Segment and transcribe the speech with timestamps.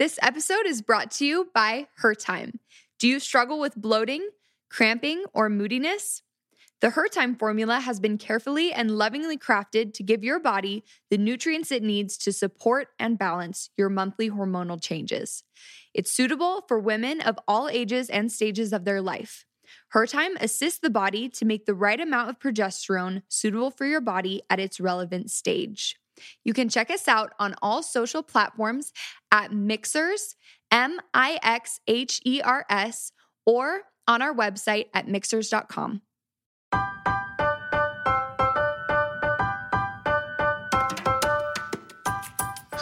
[0.00, 2.58] This episode is brought to you by Her Time.
[2.98, 4.30] Do you struggle with bloating,
[4.70, 6.22] cramping, or moodiness?
[6.80, 11.18] The Her Time formula has been carefully and lovingly crafted to give your body the
[11.18, 15.44] nutrients it needs to support and balance your monthly hormonal changes.
[15.92, 19.44] It's suitable for women of all ages and stages of their life.
[19.88, 24.00] Her Time assists the body to make the right amount of progesterone suitable for your
[24.00, 25.99] body at its relevant stage.
[26.44, 28.92] You can check us out on all social platforms
[29.30, 30.34] at Mixhers,
[30.70, 33.12] M I X H E R S,
[33.46, 36.02] or on our website at mixhers.com.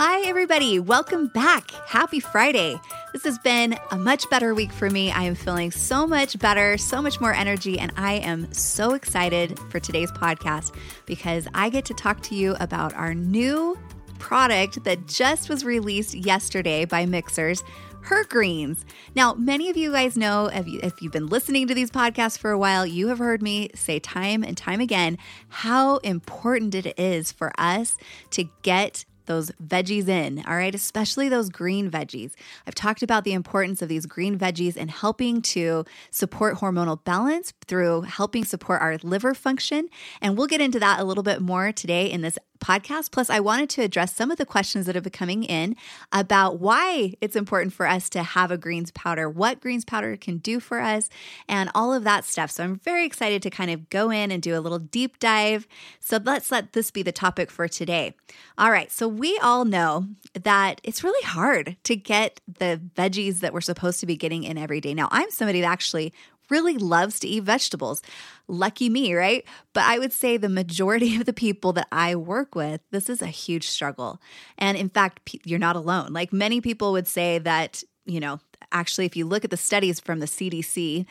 [0.00, 0.78] Hi, everybody.
[0.78, 1.73] Welcome back.
[1.73, 2.80] Happy Friday.
[3.12, 5.11] This has been a much better week for me.
[5.11, 9.59] I am feeling so much better, so much more energy, and I am so excited
[9.71, 10.75] for today's podcast
[11.07, 13.79] because I get to talk to you about our new
[14.19, 17.62] product that just was released yesterday by Mixhers.
[18.03, 18.84] Her Greens.
[19.15, 22.50] Now, many of you guys know if, you, you've been listening to these podcasts for
[22.50, 27.33] a while, you have heard me say time and time again how important it is
[27.33, 27.97] for us
[28.31, 32.33] to get those veggies in, all right, especially those green veggies.
[32.67, 37.53] I've talked about the importance of these green veggies in helping to support hormonal balance
[37.69, 39.89] through helping support our liver function.
[40.21, 43.11] And we'll get into that a little bit more today in this podcast.
[43.11, 45.77] Plus, I wanted to address some of the questions that have been coming in
[46.12, 50.39] about why it's important for us to have a greens powder, what greens powder can
[50.39, 51.09] do for us,
[51.48, 52.50] and all of that stuff.
[52.50, 55.67] So, I'm very excited to kind of go in and do a little deep dive.
[56.00, 58.15] So, let's let this be the topic for today.
[58.56, 58.91] All right.
[58.91, 64.00] So, we all know that it's really hard to get the veggies that we're supposed
[64.00, 64.95] to be getting in every day.
[64.95, 66.12] Now, I'm somebody that actually
[66.50, 68.02] really loves to eat vegetables.
[68.46, 69.44] Lucky me, right?
[69.72, 73.22] But I would say the majority of the people that I work with, this is
[73.22, 74.20] a huge struggle.
[74.56, 76.12] And in fact, you're not alone.
[76.12, 78.41] Like many people would say that, you know,
[78.72, 81.06] actually, if you look at the studies from the CDC,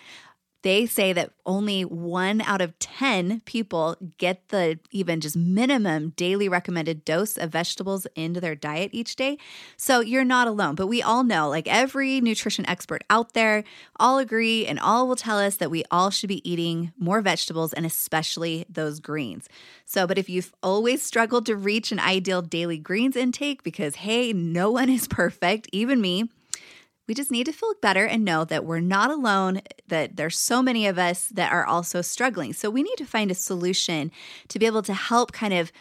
[0.63, 6.49] they say that only one out of 10 people get the even just minimum daily
[6.49, 9.37] recommended dose of vegetables into their diet each day.
[9.77, 10.75] So you're not alone.
[10.75, 13.63] But we all know, like every nutrition expert out there,
[13.99, 17.73] all agree and all will tell us that we all should be eating more vegetables
[17.73, 19.47] and especially those greens.
[19.85, 24.33] So, but if you've always struggled to reach an ideal daily greens intake because, hey,
[24.33, 26.29] no one is perfect, even me.
[27.07, 30.61] We just need to feel better and know that we're not alone, that there's so
[30.61, 32.53] many of us that are also struggling.
[32.53, 34.11] So we need to find a solution
[34.49, 35.71] to be able to help kind of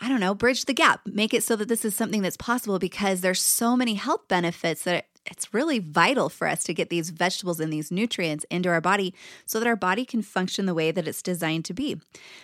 [0.00, 2.78] I don't know, bridge the gap, make it so that this is something that's possible
[2.78, 7.10] because there's so many health benefits that it's really vital for us to get these
[7.10, 9.14] vegetables and these nutrients into our body
[9.46, 12.00] so that our body can function the way that it's designed to be.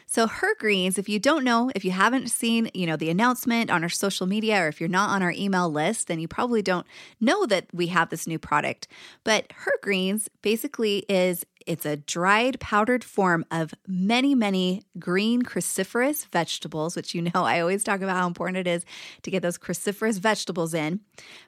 [0.07, 3.71] So her greens, if you don't know, if you haven't seen, you know, the announcement
[3.71, 6.63] on our social media or if you're not on our email list, then you probably
[6.63, 6.87] don't
[7.21, 8.87] know that we have this new product.
[9.25, 16.27] But her greens basically is it's a dried powdered form of many, many green cruciferous
[16.27, 18.85] vegetables, which you know I always talk about how important it is
[19.23, 21.01] to get those cruciferous vegetables in,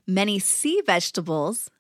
[0.07, 1.71] many sea vegetables,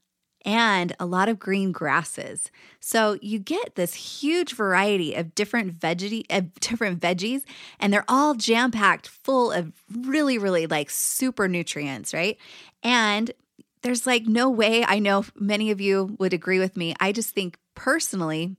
[0.46, 2.52] and a lot of green grasses.
[2.78, 7.42] So you get this huge variety of different veggie of eh, different veggies
[7.80, 12.38] and they're all jam-packed full of really really like super nutrients, right?
[12.84, 13.32] And
[13.82, 16.94] there's like no way I know many of you would agree with me.
[17.00, 18.56] I just think personally,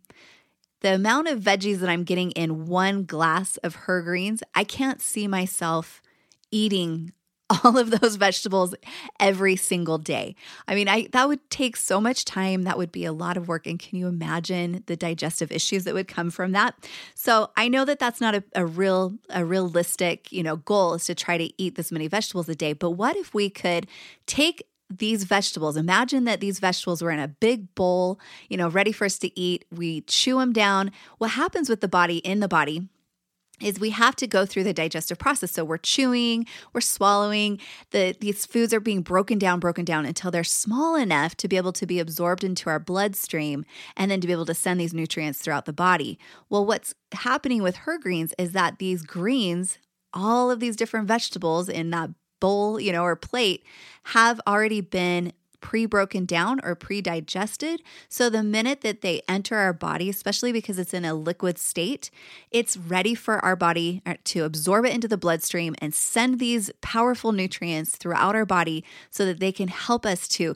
[0.82, 5.02] the amount of veggies that I'm getting in one glass of her greens, I can't
[5.02, 6.02] see myself
[6.52, 7.12] eating
[7.64, 8.76] all of those vegetables
[9.20, 10.36] every single day.
[10.68, 13.48] I mean, I that would take so much time, that would be a lot of
[13.48, 16.76] work and can you imagine the digestive issues that would come from that?
[17.16, 21.06] So, I know that that's not a, a real a realistic, you know, goal is
[21.06, 23.88] to try to eat this many vegetables a day, but what if we could
[24.26, 28.92] take these vegetables, imagine that these vegetables were in a big bowl, you know, ready
[28.92, 29.66] for us to eat.
[29.72, 30.92] We chew them down.
[31.18, 32.88] What happens with the body in the body
[33.62, 35.52] is we have to go through the digestive process.
[35.52, 37.60] So we're chewing, we're swallowing,
[37.92, 41.58] the these foods are being broken down, broken down until they're small enough to be
[41.58, 43.66] able to be absorbed into our bloodstream
[43.96, 46.20] and then to be able to send these nutrients throughout the body.
[46.50, 49.80] Well, what's happening with her greens is that these greens,
[50.14, 53.64] all of these different vegetables in that bowl, you know, or plate
[54.04, 57.82] have already been pre broken down or pre digested.
[58.10, 62.10] So the minute that they enter our body, especially because it's in a liquid state,
[62.52, 66.72] it's ready for our body uh, to absorb it into the bloodstream and send these
[66.82, 70.56] powerful nutrients throughout our body so that they can help us to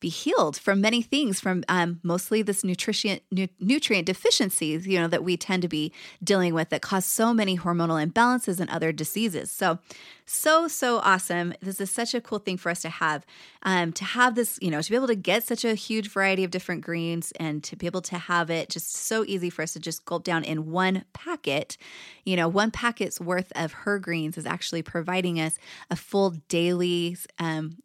[0.00, 5.06] be healed from many things, from um, mostly this nutrition nu- nutrient deficiencies, you know,
[5.08, 5.92] that we tend to be
[6.24, 9.52] dealing with that cause so many hormonal imbalances and other diseases.
[9.52, 9.78] So,
[10.24, 11.52] so so awesome.
[11.60, 13.26] This is such a cool thing for us to have,
[13.62, 16.44] um, to have this, you know, to be able to get such a huge variety
[16.44, 19.74] of different greens and to be able to have it just so easy for us
[19.74, 21.76] to just gulp down in one packet.
[22.24, 25.58] You know, one packet's worth of her greens is actually providing us
[25.90, 27.76] a full daily um,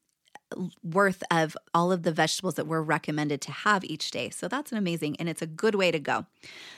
[0.83, 4.29] worth of all of the vegetables that we're recommended to have each day.
[4.29, 6.25] So that's an amazing and it's a good way to go.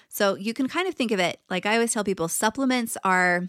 [0.10, 3.48] So you can kind of think of it like I always tell people supplements are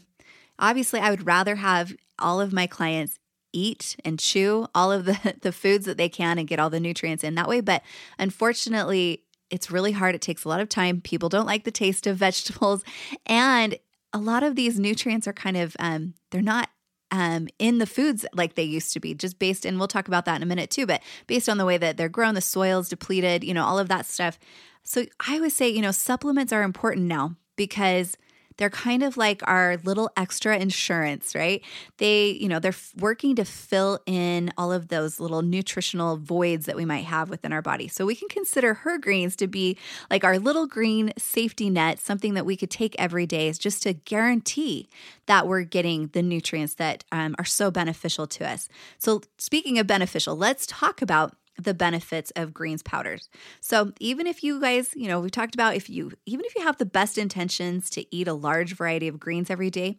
[0.58, 3.18] obviously I would rather have all of my clients
[3.52, 6.80] eat and chew all of the the foods that they can and get all the
[6.80, 7.82] nutrients in that way, but
[8.18, 10.14] unfortunately it's really hard.
[10.14, 11.00] It takes a lot of time.
[11.00, 12.82] People don't like the taste of vegetables
[13.26, 13.78] and
[14.12, 16.70] a lot of these nutrients are kind of um, they're not
[17.10, 20.25] um, in the foods like they used to be, just based, and we'll talk about
[20.26, 22.88] that in a minute too, but based on the way that they're grown, the soil's
[22.88, 24.38] depleted, you know, all of that stuff.
[24.82, 28.16] So I always say, you know, supplements are important now because
[28.58, 31.62] they're kind of like our little extra insurance, right?
[31.96, 36.76] They, you know, they're working to fill in all of those little nutritional voids that
[36.76, 37.88] we might have within our body.
[37.88, 39.78] So we can consider her greens to be
[40.10, 43.82] like our little green safety net, something that we could take every day is just
[43.84, 44.88] to guarantee
[45.26, 48.69] that we're getting the nutrients that um, are so beneficial to us.
[48.99, 53.28] So, speaking of beneficial, let's talk about the benefits of greens powders.
[53.60, 56.62] So, even if you guys, you know, we've talked about if you, even if you
[56.62, 59.99] have the best intentions to eat a large variety of greens every day,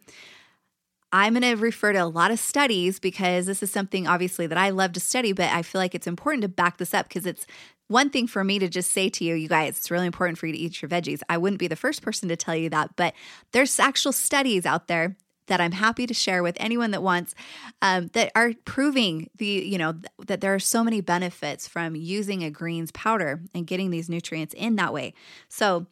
[1.12, 4.58] I'm going to refer to a lot of studies because this is something obviously that
[4.58, 7.26] I love to study, but I feel like it's important to back this up because
[7.26, 7.46] it's
[7.88, 10.46] one thing for me to just say to you, you guys, it's really important for
[10.46, 11.20] you to eat your veggies.
[11.28, 13.14] I wouldn't be the first person to tell you that, but
[13.50, 15.16] there's actual studies out there
[15.46, 17.34] that I'm happy to share with anyone that wants
[17.82, 21.96] um, that are proving the you know th- that there are so many benefits from
[21.96, 25.14] using a greens powder and getting these nutrients in that way.
[25.48, 25.86] So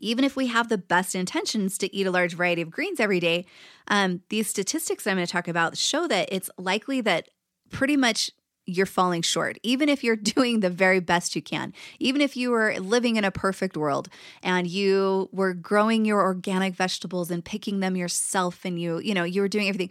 [0.00, 3.20] even if we have the best intentions to eat a large variety of greens every
[3.20, 3.46] day,
[3.88, 7.28] um, these statistics I'm going to talk about show that it's likely that
[7.70, 8.30] pretty much
[8.66, 11.72] you're falling short, even if you're doing the very best you can.
[11.98, 14.08] Even if you were living in a perfect world
[14.42, 19.24] and you were growing your organic vegetables and picking them yourself and you, you know,
[19.24, 19.90] you were doing everything,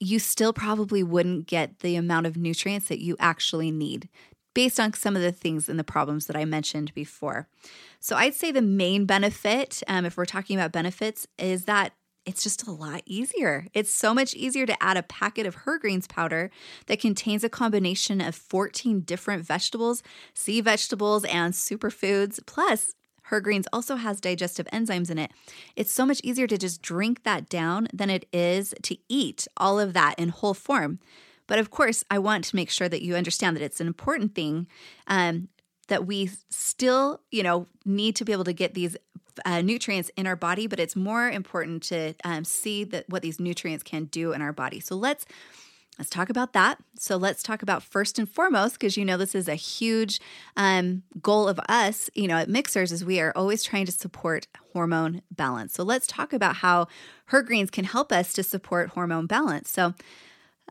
[0.00, 4.08] you still probably wouldn't get the amount of nutrients that you actually need
[4.54, 7.48] based on some of the things and the problems that I mentioned before.
[8.00, 11.92] So I'd say the main benefit, um, if we're talking about benefits, is that
[12.26, 13.66] it's just a lot easier.
[13.74, 16.50] It's so much easier to add a packet of her greens powder
[16.86, 22.40] that contains a combination of 14 different vegetables, sea vegetables, and superfoods.
[22.46, 22.94] Plus,
[23.24, 25.30] her greens also has digestive enzymes in it.
[25.76, 29.80] It's so much easier to just drink that down than it is to eat all
[29.80, 30.98] of that in whole form.
[31.46, 34.34] But of course, I want to make sure that you understand that it's an important
[34.34, 34.66] thing
[35.06, 35.48] um,
[35.88, 38.96] that we still, you know, need to be able to get these
[39.44, 43.40] uh, nutrients in our body, but it's more important to um, see that what these
[43.40, 44.80] nutrients can do in our body.
[44.80, 45.26] So let's
[45.98, 46.78] let's talk about that.
[46.98, 50.20] So let's talk about first and foremost, because you know this is a huge
[50.56, 54.46] um, goal of us, you know, at Mixhers is we are always trying to support
[54.72, 55.74] hormone balance.
[55.74, 56.88] So let's talk about how
[57.26, 59.70] her greens can help us to support hormone balance.
[59.70, 59.94] So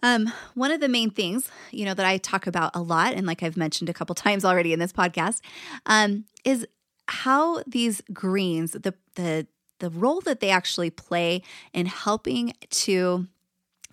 [0.01, 3.25] um, one of the main things, you know, that I talk about a lot, and
[3.25, 5.41] like I've mentioned a couple times already in this podcast,
[5.85, 6.67] um, is
[7.07, 9.47] how these greens, the the
[9.79, 11.41] the role that they actually play
[11.73, 13.27] in helping to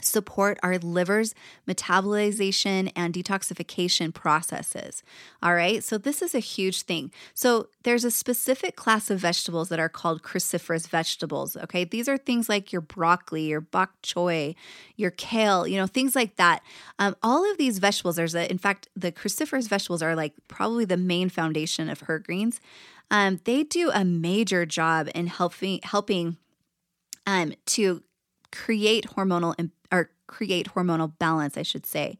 [0.02, 1.34] support our liver's
[1.68, 5.02] metabolization and detoxification processes.
[5.42, 7.10] All right, so this is a huge thing.
[7.34, 11.56] So, there's a specific class of vegetables that are called cruciferous vegetables.
[11.56, 14.54] Okay, these are things like your broccoli, your bok choy,
[14.96, 16.62] your kale, you know, things like that.
[16.98, 20.84] Um, all of these vegetables, there's a, in fact, the cruciferous vegetables are like probably
[20.84, 22.60] the main foundation of her greens.
[23.10, 26.36] Um, they do a major job in helping helping
[27.26, 28.02] um, to
[28.52, 32.18] create hormonal or create hormonal balance, I should say,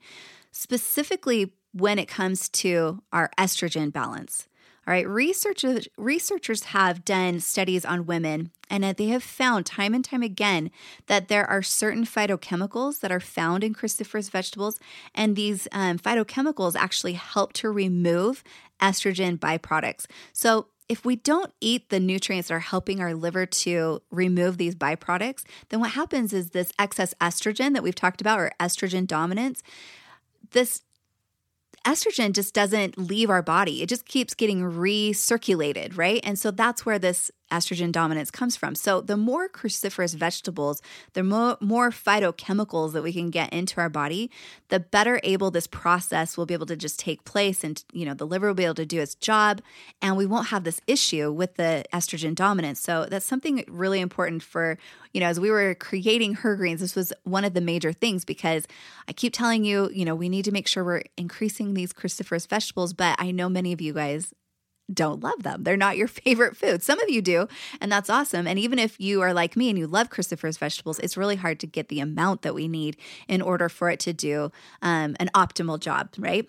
[0.50, 4.49] specifically when it comes to our estrogen balance.
[4.87, 10.04] All right, researchers researchers have done studies on women and they have found time and
[10.04, 10.70] time again
[11.06, 14.80] that there are certain phytochemicals that are found in cruciferous vegetables,
[15.14, 18.42] and these um, phytochemicals actually help to remove
[18.80, 20.06] estrogen byproducts.
[20.32, 24.75] So if we don't eat the nutrients that are helping our liver to remove these
[24.75, 29.62] byproducts, then what happens is this excess estrogen that we've talked about, or estrogen dominance,
[30.50, 30.82] this
[31.87, 33.82] estrogen just doesn't leave our body.
[33.82, 36.20] It just keeps getting recirculated, right?
[36.25, 38.75] And so that's where this estrogen dominance comes from.
[38.75, 40.80] So, the more cruciferous vegetables,
[41.12, 44.30] the more, more phytochemicals that we can get into our body,
[44.69, 48.14] the better able this process will be able to just take place and, you know,
[48.14, 49.61] the liver will be able to do its job
[50.00, 52.80] and we won't have this issue with the estrogen dominance.
[52.80, 54.78] So, that's something really important for,
[55.12, 58.25] you know, as we were creating her greens, this was one of the major things
[58.25, 58.66] because
[59.09, 62.47] I keep telling you, you know, we need to make sure we're increasing these cruciferous
[62.49, 64.33] vegetables, but I know many of you guys
[64.92, 65.64] don't love them.
[65.64, 66.82] They're not your favorite food.
[66.82, 67.49] Some of you do,
[67.80, 68.47] and that's awesome.
[68.47, 71.61] And even if you are like me and you love cruciferous vegetables, it's really hard
[71.61, 72.97] to get the amount that we need
[73.28, 74.50] in order for it to do
[74.82, 76.49] um, an optimal job, right?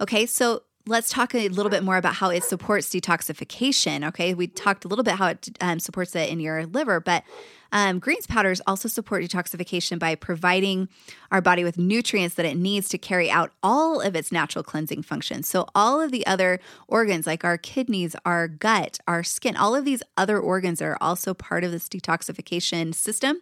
[0.00, 4.06] Okay, so let's talk a little bit more about how it supports detoxification.
[4.08, 7.24] Okay, we talked a little bit how it um, supports it in your liver, but
[7.72, 10.88] um, greens powders also support detoxification by providing
[11.30, 15.02] our body with nutrients that it needs to carry out all of its natural cleansing
[15.02, 15.48] functions.
[15.48, 19.84] So, all of the other organs, like our kidneys, our gut, our skin, all of
[19.84, 23.40] these other organs are also part of this detoxification system.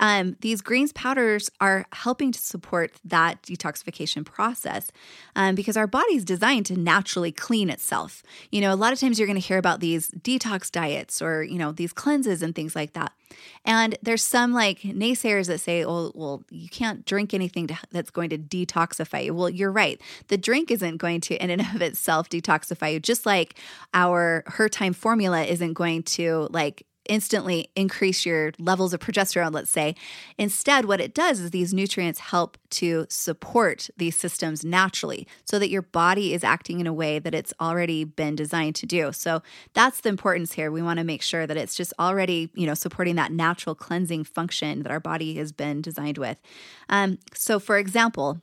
[0.00, 4.90] Um, these greens powders are helping to support that detoxification process
[5.36, 8.22] um, because our body is designed to naturally clean itself.
[8.50, 11.44] You know, a lot of times you're going to hear about these detox diets or,
[11.44, 13.12] you know, these cleanses and things like that.
[13.64, 18.10] And there's some like naysayers that say, oh, well, you can't drink anything to, that's
[18.10, 19.34] going to detoxify you.
[19.34, 20.00] Well, you're right.
[20.28, 23.54] The drink isn't going to, in and of itself, detoxify you, just like
[23.94, 29.70] our Her Time formula isn't going to like instantly increase your levels of progesterone, let's
[29.70, 29.96] say.
[30.38, 35.68] Instead, what it does is these nutrients help to support these systems naturally so that
[35.68, 39.10] your body is acting in a way that it's already been designed to do.
[39.12, 39.42] So
[39.74, 40.70] that's the importance here.
[40.70, 44.24] We want to make sure that it's just already, you know, supporting that natural cleansing
[44.24, 46.40] function that our body has been designed with.
[46.88, 48.40] Um, so, for example,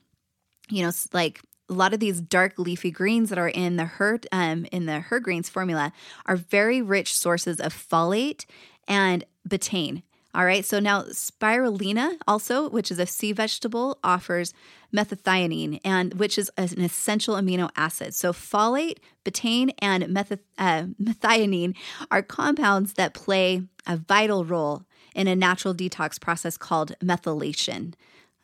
[0.70, 4.20] you know, like a lot of these dark leafy greens that are in the her
[4.32, 5.92] um, in the her greens formula
[6.26, 8.46] are very rich sources of folate
[8.88, 10.04] and betaine.
[10.34, 14.54] All right, so now spirulina also, which is a sea vegetable, offers
[14.94, 18.14] methionine, and which is an essential amino acid.
[18.14, 21.76] So folate, betaine, and meth- uh, methionine
[22.12, 24.84] are compounds that play a vital role
[25.16, 27.96] in a natural detox process called methylation.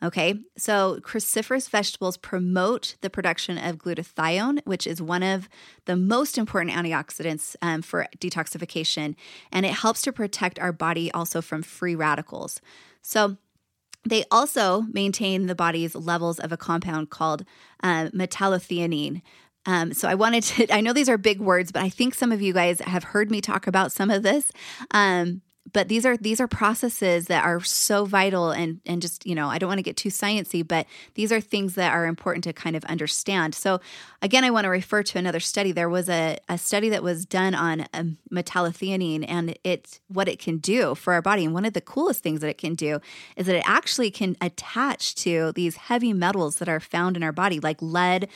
[0.04, 5.48] Okay, so cruciferous vegetables promote the production of glutathione, which is one of
[5.86, 9.14] the most important antioxidants um, for detoxification,
[9.50, 12.60] and it helps to protect our body also from free radicals.
[13.00, 13.38] So,
[14.06, 17.46] they also maintain the body's levels of a compound called
[17.82, 19.22] uh, metallothionein.
[19.64, 22.30] Um, so I wanted to, I know these are big words, but I think some
[22.30, 24.52] of you guys have heard me talk about some of this.
[24.90, 25.40] Um,
[25.72, 29.48] but these are these are processes that are so vital and and just you know
[29.48, 32.52] i don't want to get too sciency but these are things that are important to
[32.52, 33.54] kind of understand.
[33.54, 33.80] So
[34.22, 35.72] again i want to refer to another study.
[35.72, 40.38] There was a, a study that was done on um, metallothionein and it's what it
[40.38, 41.44] can do for our body.
[41.44, 43.00] And one of the coolest things that it can do
[43.36, 47.32] is that it actually can attach to these heavy metals that are found in our
[47.32, 48.28] body like lead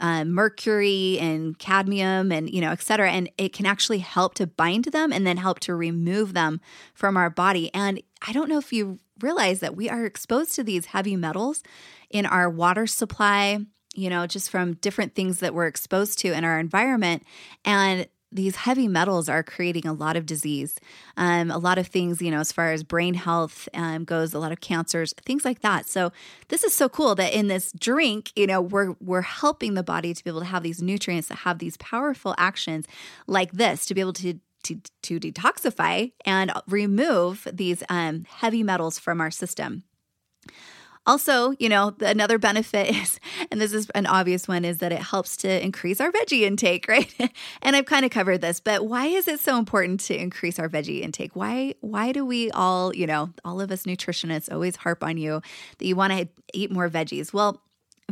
[0.00, 3.10] uh, mercury and cadmium and you know et cetera.
[3.10, 6.60] And it can actually help to bind them and then help to remove them
[6.94, 7.72] from our body.
[7.74, 11.62] And i don't know if you realize that we are exposed to these heavy metals
[12.10, 13.58] in our water supply
[13.94, 17.22] you know just from different things that we're exposed to in our environment.
[17.64, 20.78] And these heavy metals are creating a lot of disease,
[21.16, 24.38] um, a lot of things, you know, as far as brain health um, goes, a
[24.38, 25.86] lot of cancers, things like that.
[25.86, 26.12] So
[26.48, 30.12] this is so cool that in this drink, you know, we're we're helping the body
[30.12, 32.86] to be able to have these nutrients that have these powerful actions
[33.26, 38.98] like this to be able to to, to detoxify and remove these um, heavy metals
[38.98, 39.84] from our system.
[41.06, 43.20] Also, you know, another benefit is,
[43.50, 46.86] and this is an obvious one, is that it helps to increase our veggie intake,
[46.88, 47.12] right?
[47.62, 50.68] and I've kind of covered this, but why is it so important to increase our
[50.68, 51.36] veggie intake?
[51.36, 55.42] Why why do we all, you know, all of us nutritionists always harp on you
[55.78, 57.32] that you want to eat more veggies?
[57.32, 57.60] Well,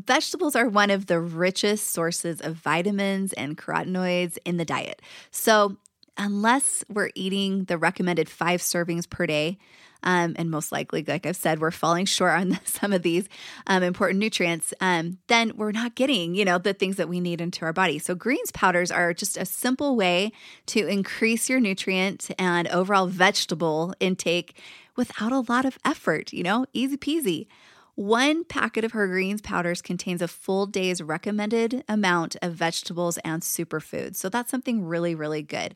[0.01, 5.03] Vegetables are one of the richest sources of vitamins and carotenoids in the diet.
[5.31, 5.77] So,
[6.17, 9.59] unless we're eating the recommended five servings per day,
[10.03, 13.29] um, and most likely, like I've said, we're falling short on some of these
[13.67, 17.41] um, important nutrients, um, then we're not getting, you know, the things that we need
[17.41, 17.99] into our body.
[17.99, 20.33] So greens powders are just a simple way
[20.67, 24.57] to increase your nutrient and overall vegetable intake
[24.97, 27.47] without a lot of effort, you know, easy peasy.
[27.95, 33.43] One packet of her greens powders contains a full day's recommended amount of vegetables and
[33.43, 34.17] superfoods.
[34.17, 35.75] So that's something really, really good.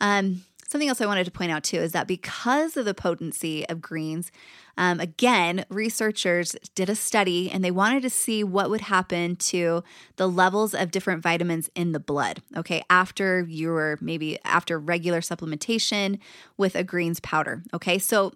[0.00, 3.68] Um, something else I wanted to point out too is that because of the potency
[3.68, 4.30] of greens,
[4.76, 9.82] um, again, researchers did a study and they wanted to see what would happen to
[10.16, 12.42] the levels of different vitamins in the blood.
[12.56, 16.20] Okay, after you were maybe after regular supplementation
[16.56, 17.64] with a greens powder.
[17.74, 18.32] Okay, so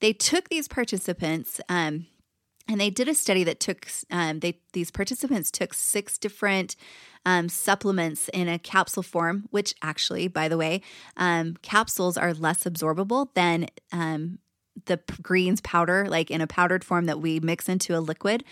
[0.00, 1.60] they took these participants.
[1.68, 2.06] Um,
[2.68, 6.76] and they did a study that took um, they these participants took six different
[7.26, 10.80] um, supplements in a capsule form, which actually, by the way,
[11.16, 14.38] um, capsules are less absorbable than um,
[14.86, 18.44] the greens powder, like in a powdered form that we mix into a liquid.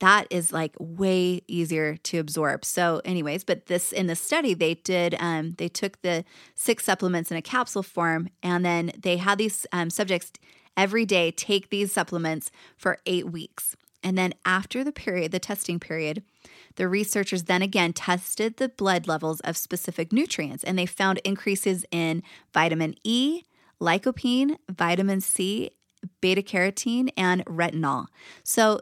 [0.00, 2.64] That is like way easier to absorb.
[2.64, 7.30] So, anyways, but this in the study they did, um, they took the six supplements
[7.30, 10.32] in a capsule form, and then they had these um, subjects
[10.76, 13.76] every day take these supplements for eight weeks.
[14.02, 16.22] And then after the period, the testing period,
[16.76, 21.84] the researchers then again tested the blood levels of specific nutrients and they found increases
[21.90, 23.42] in vitamin E,
[23.80, 25.70] lycopene, vitamin C,
[26.20, 28.06] beta carotene, and retinol.
[28.44, 28.80] So,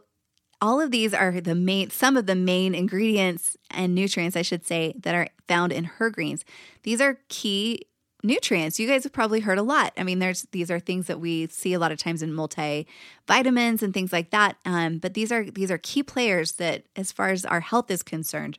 [0.61, 4.65] all of these are the main some of the main ingredients and nutrients I should
[4.65, 6.45] say that are found in her greens.
[6.85, 7.83] These are key
[8.25, 8.81] nutrients.
[8.81, 9.93] You guys have probably heard a lot.
[9.97, 13.83] I mean, there's these are things that we see a lot of times in multivitamins
[13.83, 14.57] and things like that.
[14.65, 18.03] Um, but these are these are key players that, as far as our health is
[18.03, 18.59] concerned.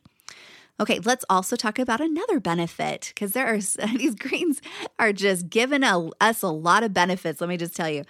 [0.78, 3.58] Okay, let's also talk about another benefit because there are
[3.96, 4.60] these greens
[4.98, 7.40] are just giving a, us a lot of benefits.
[7.40, 8.04] Let me just tell you.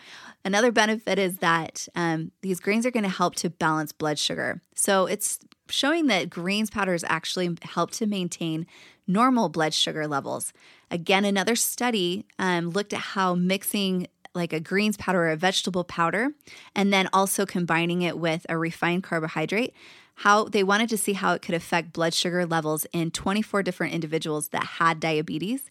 [0.45, 4.61] Another benefit is that um, these greens are going to help to balance blood sugar.
[4.75, 8.67] So it's showing that greens powders actually help to maintain
[9.07, 10.53] normal blood sugar levels.
[10.91, 15.83] Again, another study um, looked at how mixing like a greens powder or a vegetable
[15.83, 16.31] powder,
[16.75, 19.75] and then also combining it with a refined carbohydrate,
[20.17, 23.93] how they wanted to see how it could affect blood sugar levels in 24 different
[23.93, 25.71] individuals that had diabetes.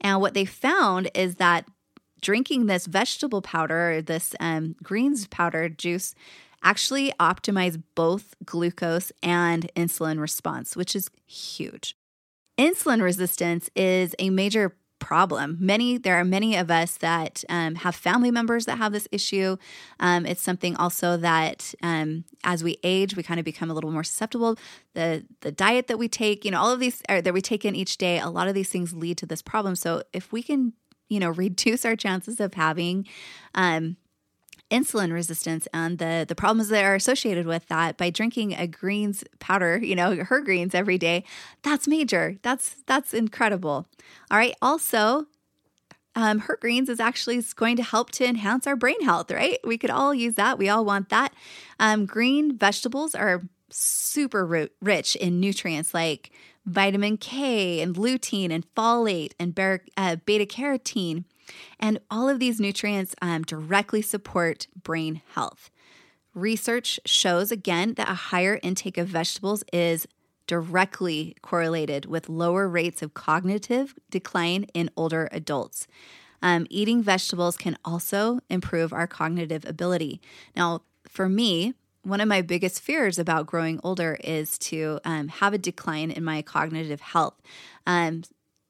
[0.00, 1.66] And what they found is that
[2.20, 6.14] drinking this vegetable powder, this um, greens powder juice,
[6.62, 11.96] actually optimized both glucose and insulin response, which is huge.
[12.58, 15.56] Insulin resistance is a major problem.
[15.60, 19.56] Many there are many of us that um, have family members that have this issue.
[20.00, 23.90] Um, it's something also that um, as we age, we kind of become a little
[23.90, 24.58] more susceptible.
[24.94, 27.74] The the diet that we take, you know, all of these that we take in
[27.74, 29.76] each day, a lot of these things lead to this problem.
[29.76, 30.72] So if we can,
[31.08, 33.06] you know, reduce our chances of having
[33.54, 33.96] um,
[34.70, 39.22] insulin resistance and the the problems that are associated with that by drinking a greens
[39.38, 41.24] powder, you know, her greens every day.
[41.62, 42.36] That's major.
[42.42, 43.86] That's that's incredible.
[44.30, 44.54] All right.
[44.60, 45.26] Also,
[46.16, 49.58] um, her greens is actually going to help to enhance our brain health, right?
[49.64, 50.58] We could all use that.
[50.58, 51.32] We all want that.
[51.78, 56.30] Um, green vegetables are super rich in nutrients like
[56.64, 59.58] vitamin K and lutein and folate and
[59.96, 61.24] uh, beta carotene.
[61.78, 65.70] And all of these nutrients um, directly support brain health.
[66.34, 70.06] Research shows again that a higher intake of vegetables is
[70.46, 75.86] directly correlated with lower rates of cognitive decline in older adults.
[76.42, 80.20] Um, eating vegetables can also improve our cognitive ability.
[80.54, 85.54] Now, for me, one of my biggest fears about growing older is to um, have
[85.54, 87.34] a decline in my cognitive health.
[87.86, 88.22] Um,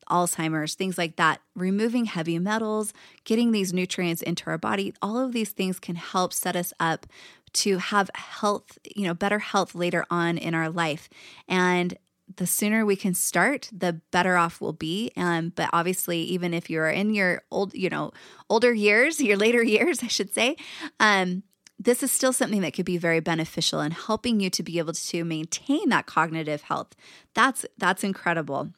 [0.06, 1.40] Alzheimer's, things like that.
[1.54, 2.92] Removing heavy metals,
[3.24, 7.06] getting these nutrients into our body, all of these things can help set us up
[7.54, 11.08] to have health, you know, better health later on in our life.
[11.48, 11.96] And
[12.36, 15.12] the sooner we can start, the better off we'll be.
[15.16, 18.12] Um, but obviously, even if you're in your old, you know,
[18.50, 20.56] older years, your later years, I should say,
[21.00, 21.42] um,
[21.78, 24.94] this is still something that could be very beneficial in helping you to be able
[24.94, 26.94] to maintain that cognitive health.
[27.34, 28.70] That's that's incredible.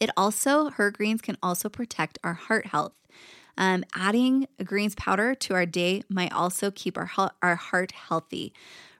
[0.00, 2.92] It also, her greens can also protect our heart health.
[3.56, 7.10] Um, adding greens powder to our day might also keep our,
[7.42, 8.52] our heart healthy.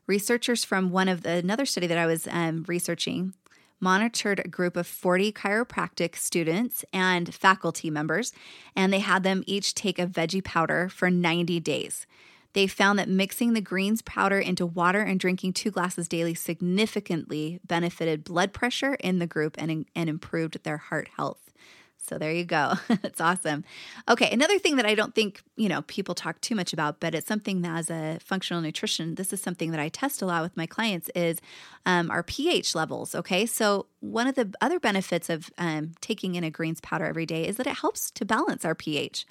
[0.06, 3.34] Researchers from one of the, another study that I was um, researching
[3.80, 8.32] monitored a group of 40 chiropractic students and faculty members,
[8.74, 12.06] and they had them each take a veggie powder for 90 days.
[12.54, 17.60] They found that mixing the greens powder into water and drinking two glasses daily significantly
[17.66, 21.44] benefited blood pressure in the group and, and improved their heart health.
[22.06, 22.74] So there you go.
[23.02, 23.64] That's awesome.
[24.08, 27.14] Okay, another thing that I don't think, you know, people talk too much about, but
[27.14, 30.42] it's something that as a functional nutrition, this is something that I test a lot
[30.42, 31.40] with my clients is
[31.86, 33.14] um, our pH levels.
[33.14, 37.26] Okay, so one of the other benefits of um, taking in a greens powder every
[37.26, 39.26] day is that it helps to balance our pH.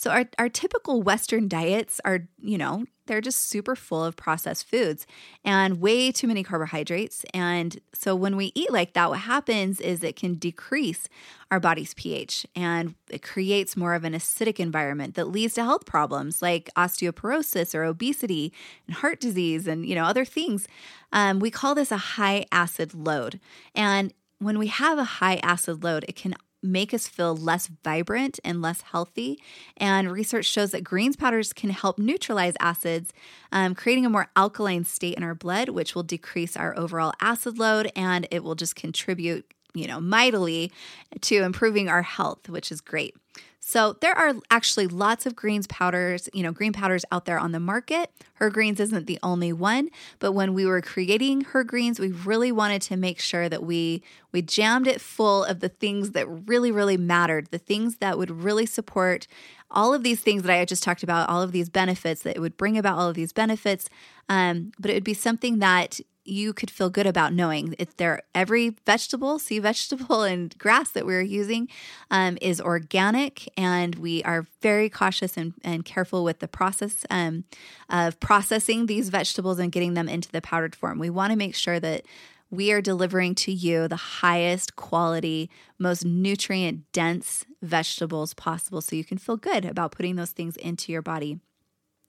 [0.00, 4.66] So, our, our typical Western diets are, you know, they're just super full of processed
[4.66, 5.06] foods
[5.44, 7.26] and way too many carbohydrates.
[7.34, 11.06] And so, when we eat like that, what happens is it can decrease
[11.50, 15.84] our body's pH and it creates more of an acidic environment that leads to health
[15.84, 18.54] problems like osteoporosis or obesity
[18.86, 20.66] and heart disease and, you know, other things.
[21.12, 23.38] Um, we call this a high acid load.
[23.74, 28.38] And when we have a high acid load, it can make us feel less vibrant
[28.44, 29.42] and less healthy.
[29.76, 33.12] And research shows that greens powders can help neutralize acids,
[33.52, 37.58] um, creating a more alkaline state in our blood, which will decrease our overall acid
[37.58, 40.70] load and it will just contribute, you know, mightily
[41.22, 43.14] to improving our health, which is great.
[43.62, 47.52] So there are actually lots of greens powders, you know, green powders out there on
[47.52, 48.10] the market.
[48.34, 52.50] Her Greens isn't the only one, but when we were creating Her Greens, we really
[52.50, 56.72] wanted to make sure that we we jammed it full of the things that really
[56.72, 59.26] really mattered, the things that would really support
[59.70, 62.40] all of these things that I just talked about, all of these benefits that it
[62.40, 63.88] would bring about all of these benefits.
[64.28, 68.22] Um, but it would be something that you could feel good about knowing if there
[68.34, 71.68] every vegetable, sea vegetable, and grass that we're using
[72.10, 77.44] um, is organic, and we are very cautious and, and careful with the process um,
[77.88, 80.98] of processing these vegetables and getting them into the powdered form.
[80.98, 82.04] We want to make sure that
[82.50, 89.04] we are delivering to you the highest quality, most nutrient dense vegetables possible so you
[89.04, 91.38] can feel good about putting those things into your body.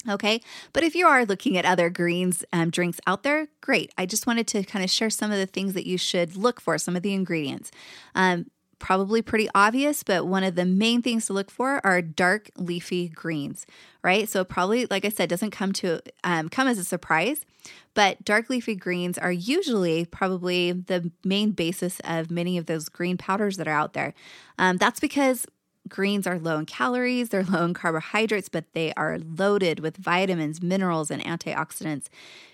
[0.10, 0.42] Okay.
[0.74, 3.94] But if you are looking at other greens um, drinks out there, great.
[3.98, 6.60] I just wanted to kind of share some of the things that you should look
[6.60, 7.72] for, some of the ingredients.
[8.16, 8.48] Um,
[8.82, 13.08] probably pretty obvious, but one of the main things to look for are dark leafy
[13.08, 13.68] greens,
[14.04, 14.28] right?
[14.28, 17.46] So probably, like I said, doesn't come to um, come as a surprise,
[17.94, 23.18] but dark leafy greens are usually probably the main basis of many of those green
[23.18, 24.16] powders that are out there.
[24.58, 25.46] Um, that's because
[25.88, 30.62] Greens are low in calories, they're low in carbohydrates, but they are loaded with vitamins,
[30.62, 32.08] minerals, and antioxidants.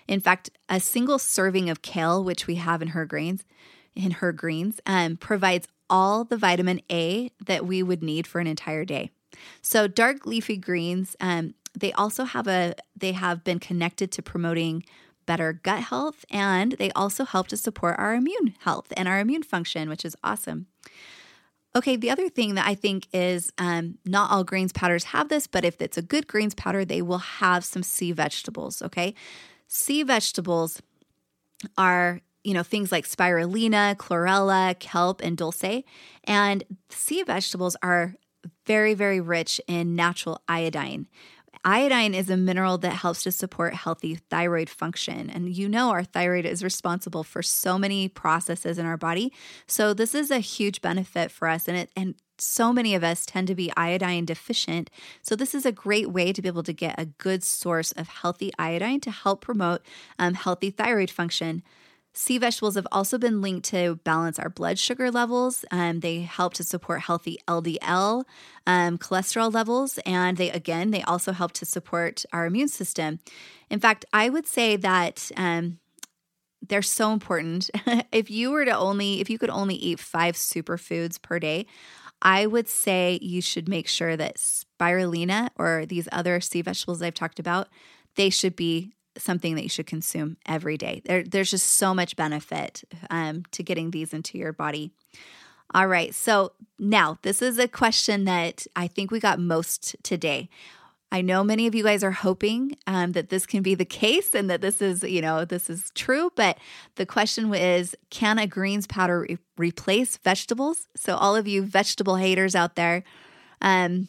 [0.06, 3.44] In fact, a single serving of kale, which we have in her greens,
[3.94, 8.46] in her greens, um, provides all the vitamin A that we would need for an
[8.46, 9.10] entire day.
[9.62, 14.84] So dark leafy greens, um, they also have a they have been connected to promoting
[15.26, 19.42] better gut health and they also help to support our immune health and our immune
[19.42, 20.66] function, which is awesome.
[21.76, 25.46] Okay, the other thing that I think is um, not all greens powders have this,
[25.46, 28.80] but if it's a good greens powder, they will have some sea vegetables.
[28.82, 29.14] Okay,
[29.66, 30.80] sea vegetables
[31.76, 35.84] are you know things like spirulina, chlorella, kelp, and dulse,
[36.24, 38.14] and sea vegetables are
[38.66, 41.06] very very rich in natural iodine.
[41.64, 45.30] Iodine is a mineral that helps to support healthy thyroid function.
[45.30, 49.32] And you know, our thyroid is responsible for so many processes in our body.
[49.66, 51.68] So, this is a huge benefit for us.
[51.68, 54.90] And, it, and so many of us tend to be iodine deficient.
[55.22, 58.08] So, this is a great way to be able to get a good source of
[58.08, 59.82] healthy iodine to help promote
[60.18, 61.62] um, healthy thyroid function.
[62.20, 65.64] Sea vegetables have also been linked to balance our blood sugar levels.
[65.70, 68.24] Um, they help to support healthy LDL
[68.66, 73.20] um, cholesterol levels, and they again they also help to support our immune system.
[73.70, 75.78] In fact, I would say that um,
[76.60, 77.70] they're so important.
[78.10, 81.66] if you were to only if you could only eat five superfoods per day,
[82.20, 87.14] I would say you should make sure that spirulina or these other sea vegetables I've
[87.14, 87.68] talked about,
[88.16, 91.02] they should be something that you should consume every day.
[91.04, 94.92] There, there's just so much benefit um, to getting these into your body.
[95.74, 100.48] All right, so now this is a question that I think we got most today.
[101.10, 104.34] I know many of you guys are hoping um, that this can be the case
[104.34, 106.30] and that this is, you know, this is true.
[106.36, 106.58] But
[106.96, 110.86] the question is, can a greens powder re- replace vegetables?
[110.96, 113.04] So all of you vegetable haters out there,
[113.62, 114.08] um,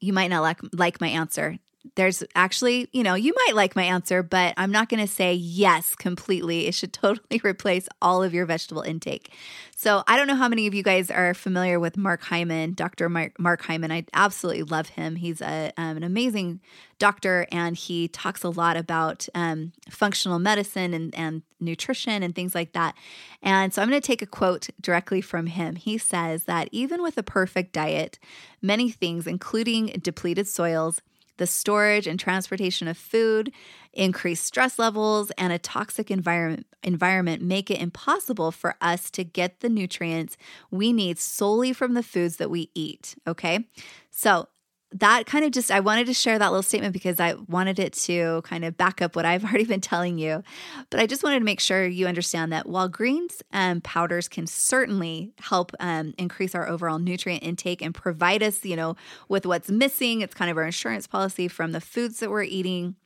[0.00, 1.58] you might not like like my answer
[1.94, 5.32] there's actually, you know, you might like my answer, but I'm not going to say
[5.32, 6.66] yes completely.
[6.66, 9.32] It should totally replace all of your vegetable intake.
[9.76, 13.08] So I don't know how many of you guys are familiar with Mark Hyman, Dr.
[13.08, 13.90] Mark Hyman.
[13.90, 15.16] I absolutely love him.
[15.16, 16.60] He's a, um, an amazing
[16.98, 22.54] doctor and he talks a lot about um, functional medicine and, and nutrition and things
[22.54, 22.94] like that.
[23.42, 25.76] And so I'm going to take a quote directly from him.
[25.76, 28.18] He says that even with a perfect diet,
[28.60, 31.00] many things, including depleted soils,
[31.40, 33.50] the storage and transportation of food,
[33.94, 39.60] increased stress levels, and a toxic environment, environment make it impossible for us to get
[39.60, 40.36] the nutrients
[40.70, 43.16] we need solely from the foods that we eat.
[43.26, 43.66] Okay.
[44.10, 44.48] So,
[44.92, 47.92] that kind of just, I wanted to share that little statement because I wanted it
[47.92, 50.42] to kind of back up what I've already been telling you.
[50.90, 54.46] But I just wanted to make sure you understand that while greens and powders can
[54.46, 58.96] certainly help um, increase our overall nutrient intake and provide us, you know,
[59.28, 62.96] with what's missing, it's kind of our insurance policy from the foods that we're eating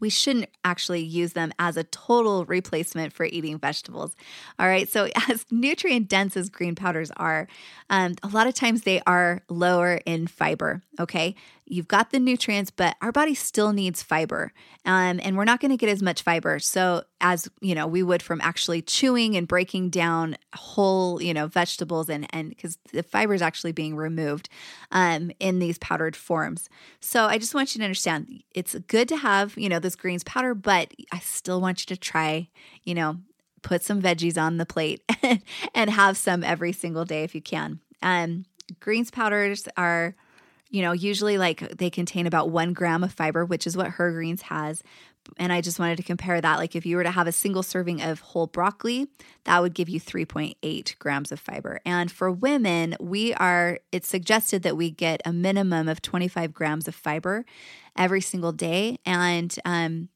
[0.00, 4.14] we shouldn't actually use them as a total replacement for eating vegetables.
[4.58, 4.88] All right.
[4.88, 7.48] So, as nutrient dense as green powders are,
[7.90, 10.82] um, a lot of times they are lower in fiber.
[10.98, 11.34] Okay
[11.66, 14.52] you've got the nutrients, but our body still needs fiber.
[14.84, 16.58] Um, and we're not going to get as much fiber.
[16.58, 21.46] So as you know, we would from actually chewing and breaking down whole, you know,
[21.46, 24.48] vegetables and and because the fiber is actually being removed
[24.90, 26.68] um, in these powdered forms.
[27.00, 30.24] So I just want you to understand it's good to have, you know, this greens
[30.24, 32.48] powder, but I still want you to try,
[32.84, 33.18] you know,
[33.62, 35.02] put some veggies on the plate
[35.74, 37.80] and have some every single day if you can.
[38.02, 38.44] Um,
[38.80, 40.14] greens powders are
[40.74, 44.10] you know, usually like they contain about one gram of fiber, which is what her
[44.10, 44.82] greens has.
[45.36, 46.58] And I just wanted to compare that.
[46.58, 49.06] Like if you were to have a single serving of whole broccoli,
[49.44, 51.78] that would give you 3.8 grams of fiber.
[51.86, 56.88] And for women, we are, it's suggested that we get a minimum of 25 grams
[56.88, 57.44] of fiber
[57.96, 58.98] every single day.
[59.06, 60.08] And um,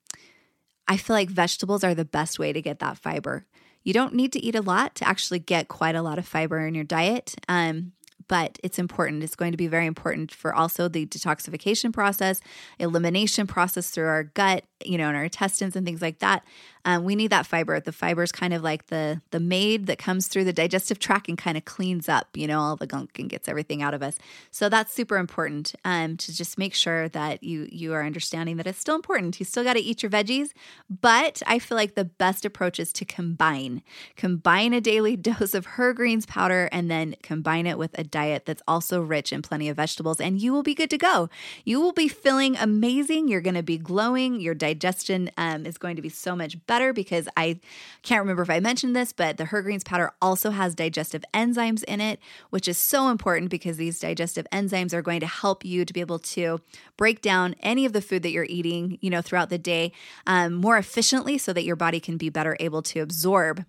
[0.89, 3.47] I feel like vegetables are the best way to get that fiber.
[3.85, 6.67] You don't need to eat a lot to actually get quite a lot of fiber
[6.67, 7.37] in your diet.
[7.49, 7.93] Um,
[8.29, 9.25] but it's important.
[9.25, 12.41] It's going to be very important for also the detoxification process,
[12.79, 16.45] elimination process through our gut, you know, and our intestines and things like that.
[16.89, 17.79] Um, we need that fiber.
[17.81, 21.29] The fiber is kind of like the the maid that comes through the digestive tract
[21.29, 24.03] and kind of cleans up, you know, all the gunk and gets everything out of
[24.03, 24.19] us.
[24.51, 28.67] So that's super important um, to just make sure that you you are understanding that
[28.67, 29.39] it's still important.
[29.39, 30.53] You still got to eat your veggies,
[30.89, 33.83] but I feel like the best approach is to combine
[34.17, 38.47] combine a daily dose of her greens powder and then combine it with a diet
[38.47, 41.29] that's also rich in plenty of vegetables, and you will be good to go.
[41.67, 43.29] You will be feeling amazing.
[43.29, 44.41] You're going to be glowing.
[44.41, 47.61] Your digestion um, is going to be so much better because I
[48.03, 51.85] can't remember if I mentioned this, but the Her Greens powder also has digestive enzymes
[51.85, 55.85] in it, which is so important because these digestive enzymes are going to help you
[55.85, 56.61] to be able to
[56.97, 59.93] break down any of the food that you're eating, you know, throughout the day
[60.27, 63.65] um, more efficiently so that your body can be better able to absorb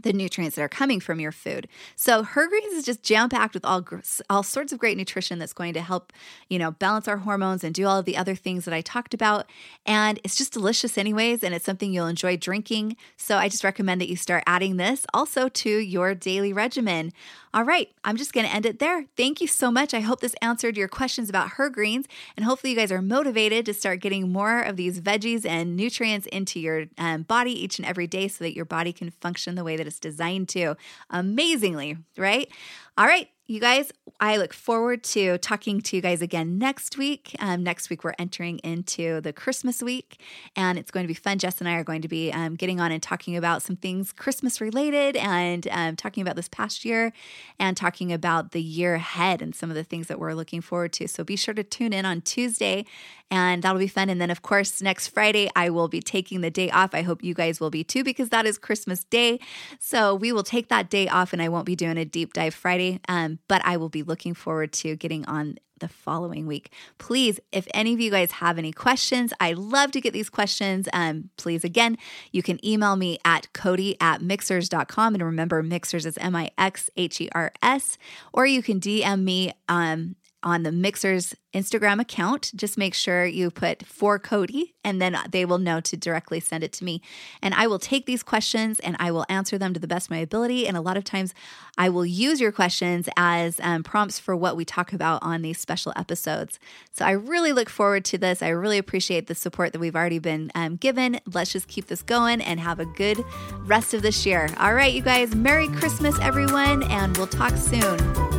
[0.00, 1.68] the nutrients that are coming from your food.
[1.96, 3.84] So her greens is just jam packed with all
[4.30, 6.12] all sorts of great nutrition that's going to help,
[6.48, 9.12] you know, balance our hormones and do all of the other things that I talked
[9.12, 9.50] about.
[9.84, 12.96] And it's just delicious anyways and it's something you'll enjoy drinking.
[13.16, 17.12] So I just recommend that you start adding this also to your daily regimen.
[17.54, 19.04] All right, I'm just going to end it there.
[19.14, 19.92] Thank you so much.
[19.92, 23.66] I hope this answered your questions about her greens, and hopefully, you guys are motivated
[23.66, 27.86] to start getting more of these veggies and nutrients into your um, body each and
[27.86, 30.76] every day so that your body can function the way that it's designed to
[31.10, 32.50] amazingly, right?
[32.96, 37.34] All right, you guys, I look forward to talking to you guys again next week.
[37.38, 40.20] Um, next week, we're entering into the Christmas week,
[40.56, 41.38] and it's going to be fun.
[41.38, 44.12] Jess and I are going to be um, getting on and talking about some things
[44.12, 47.12] Christmas related and um, talking about this past year
[47.58, 50.92] and talking about the year ahead and some of the things that we're looking forward
[50.94, 51.08] to.
[51.08, 52.84] So be sure to tune in on Tuesday,
[53.30, 54.08] and that'll be fun.
[54.08, 56.94] And then, of course, next Friday, I will be taking the day off.
[56.94, 59.40] I hope you guys will be too, because that is Christmas Day.
[59.80, 62.54] So we will take that day off, and I won't be doing a deep dive
[62.54, 66.72] Friday Friday, but I will be looking forward to getting on the following week.
[66.96, 70.88] Please, if any of you guys have any questions, I love to get these questions.
[70.92, 71.98] Um, please, again,
[72.30, 75.14] you can email me at cody at mixhers.com.
[75.14, 77.98] And remember, Mixhers is M I X H E R S,
[78.32, 82.50] or you can DM me um, on the Mixhers' Instagram account.
[82.54, 86.64] Just make sure you put for Cody and then they will know to directly send
[86.64, 87.02] it to me.
[87.40, 90.10] And I will take these questions and I will answer them to the best of
[90.10, 90.66] my ability.
[90.66, 91.34] And a lot of times
[91.78, 95.58] I will use your questions as um, prompts for what we talk about on these
[95.58, 96.58] special episodes.
[96.92, 98.42] So I really look forward to this.
[98.42, 101.20] I really appreciate the support that we've already been um, given.
[101.32, 103.22] Let's just keep this going and have a good
[103.64, 104.48] rest of this year.
[104.58, 108.31] All right, you guys, Merry Christmas, everyone, and we'll talk soon.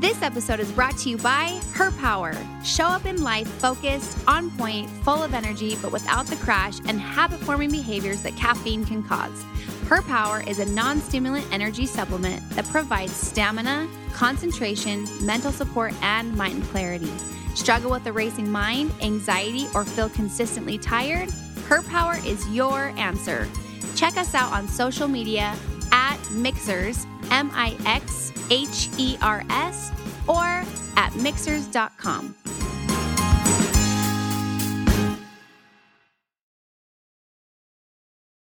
[0.00, 2.32] This episode is brought to you by Her Power.
[2.62, 7.00] Show up in life focused, on point, full of energy, but without the crash and
[7.00, 9.42] habit forming behaviors that caffeine can cause.
[9.88, 16.32] Her Power is a non stimulant energy supplement that provides stamina, concentration, mental support, and
[16.36, 17.10] mind clarity.
[17.56, 21.28] Struggle with a racing mind, anxiety, or feel consistently tired?
[21.66, 23.48] Her Power is your answer.
[23.96, 25.56] Check us out on social media
[25.90, 29.92] at Mixhers, M I X H E R S,
[30.26, 30.64] or
[30.96, 32.34] at mixhers.com.